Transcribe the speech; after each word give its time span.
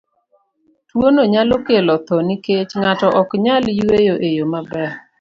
Tuwono 0.87 1.21
nyalo 1.33 1.55
kelo 1.67 1.95
tho 2.07 2.15
nikech 2.27 2.71
ng'ato 2.81 3.07
ok 3.21 3.29
nyal 3.45 3.63
yweyo 3.79 4.15
e 4.27 4.29
yo 4.37 4.45
maber. 4.53 4.91